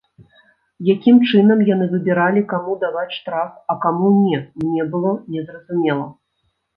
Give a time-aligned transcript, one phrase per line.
[0.95, 6.07] Якім чынам яны выбіралі, каму даваць штраф, а каму не, мне было незразумела.